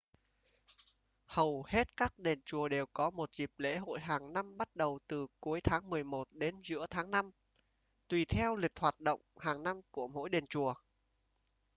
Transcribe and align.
hầu 1.25 1.63
hết 1.67 1.97
các 1.97 2.19
đền 2.19 2.39
chùa 2.45 2.67
đều 2.67 2.85
có 2.93 3.09
một 3.11 3.33
dịp 3.33 3.51
lễ 3.57 3.77
hội 3.77 3.99
hàng 3.99 4.33
năm 4.33 4.57
bắt 4.57 4.75
đầu 4.75 4.99
từ 5.07 5.27
cuối 5.39 5.61
tháng 5.61 5.89
mười 5.89 6.03
một 6.03 6.27
đến 6.31 6.55
giữa 6.63 6.85
tháng 6.89 7.11
năm 7.11 7.31
tùy 8.07 8.25
theo 8.25 8.55
lịch 8.55 8.79
hoạt 8.79 8.99
động 8.99 9.21
hàng 9.39 9.63
năm 9.63 9.81
của 9.91 10.07
mỗi 10.07 10.29
đền 10.29 10.47
chùa 10.47 10.73